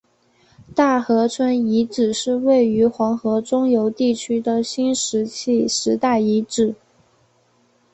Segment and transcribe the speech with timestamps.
[0.73, 6.73] 大河村遗址是位于黄河中游地区的新石器时代遗址。